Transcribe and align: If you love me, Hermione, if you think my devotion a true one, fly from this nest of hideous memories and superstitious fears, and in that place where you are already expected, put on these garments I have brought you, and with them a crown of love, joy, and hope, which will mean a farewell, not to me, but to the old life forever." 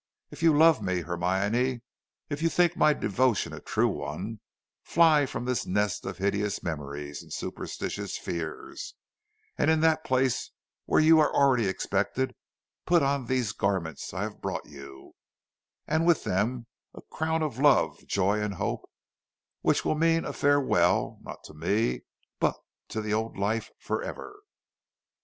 If 0.31 0.41
you 0.41 0.57
love 0.57 0.81
me, 0.81 1.01
Hermione, 1.01 1.83
if 2.27 2.41
you 2.41 2.49
think 2.49 2.75
my 2.75 2.91
devotion 2.91 3.53
a 3.53 3.59
true 3.59 3.87
one, 3.87 4.39
fly 4.81 5.27
from 5.27 5.45
this 5.45 5.67
nest 5.67 6.07
of 6.07 6.17
hideous 6.17 6.63
memories 6.63 7.21
and 7.21 7.31
superstitious 7.31 8.17
fears, 8.17 8.95
and 9.59 9.69
in 9.69 9.81
that 9.81 10.03
place 10.03 10.49
where 10.85 10.99
you 10.99 11.19
are 11.19 11.31
already 11.31 11.67
expected, 11.67 12.33
put 12.87 13.03
on 13.03 13.27
these 13.27 13.51
garments 13.51 14.11
I 14.11 14.23
have 14.23 14.41
brought 14.41 14.65
you, 14.67 15.13
and 15.85 16.03
with 16.07 16.23
them 16.23 16.65
a 16.95 17.03
crown 17.03 17.43
of 17.43 17.59
love, 17.59 18.03
joy, 18.07 18.41
and 18.41 18.55
hope, 18.55 18.89
which 19.61 19.85
will 19.85 19.93
mean 19.93 20.25
a 20.25 20.33
farewell, 20.33 21.19
not 21.21 21.43
to 21.43 21.53
me, 21.53 22.01
but 22.39 22.55
to 22.87 23.01
the 23.03 23.13
old 23.13 23.37
life 23.37 23.69
forever." 23.77 24.39